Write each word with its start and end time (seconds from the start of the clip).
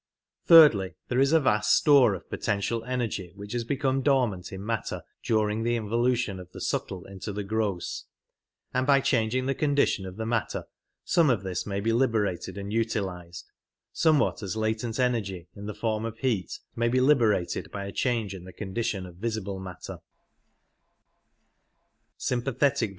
Thirdly, 0.47 0.95
there 1.09 1.19
is 1.19 1.31
a 1.31 1.39
vast 1.39 1.67
EneSy. 1.67 1.77
Store 1.79 2.13
of 2.15 2.27
potential 2.27 2.83
energy 2.85 3.33
which 3.35 3.53
has 3.53 3.63
become 3.63 4.01
dormant 4.01 4.51
in 4.51 4.65
matter 4.65 5.03
during 5.23 5.61
the 5.61 5.75
involution 5.75 6.39
of 6.39 6.51
the 6.53 6.59
subtle 6.59 7.05
into 7.05 7.31
the 7.31 7.43
gross, 7.43 8.05
and 8.73 8.87
by 8.87 8.99
changing 8.99 9.45
the 9.45 9.53
condition 9.53 10.07
of 10.07 10.17
the 10.17 10.25
matter 10.25 10.65
some 11.05 11.29
of 11.29 11.43
this 11.43 11.67
may 11.67 11.79
be 11.79 11.93
liberated 11.93 12.57
and 12.57 12.73
utilized, 12.73 13.51
some 13.93 14.17
what 14.17 14.41
as 14.41 14.55
latent 14.55 14.99
energy 14.99 15.47
in 15.55 15.67
the 15.67 15.75
form 15.75 16.03
of 16.03 16.17
heat 16.17 16.57
may 16.75 16.87
be 16.87 16.99
liberated 16.99 17.69
by 17.69 17.85
a 17.85 17.91
change 17.91 18.33
in 18.33 18.43
the 18.43 18.51
condition 18.53 19.05
of 19.05 19.17
visible 19.17 19.59
matter. 19.59 19.99